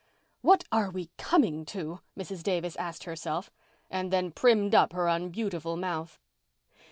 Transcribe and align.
"What 0.41 0.63
are 0.71 0.89
we 0.89 1.11
coming 1.19 1.63
to?" 1.65 1.99
Mrs. 2.17 2.41
Davis 2.41 2.75
asked 2.77 3.03
herself, 3.03 3.51
and 3.87 4.11
then 4.11 4.31
primmed 4.31 4.73
up 4.73 4.93
her 4.93 5.07
unbeautiful 5.07 5.77
mouth. 5.77 6.19